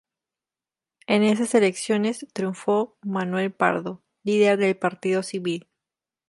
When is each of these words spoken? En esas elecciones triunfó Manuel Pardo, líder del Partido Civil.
En 1.05 1.21
esas 1.21 1.53
elecciones 1.53 2.25
triunfó 2.33 2.97
Manuel 3.03 3.53
Pardo, 3.53 4.01
líder 4.23 4.57
del 4.57 4.75
Partido 4.75 5.21
Civil. 5.21 5.69